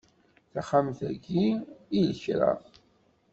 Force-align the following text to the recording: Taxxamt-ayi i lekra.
Taxxamt-ayi 0.51 1.45
i 1.97 1.99
lekra. 2.09 2.51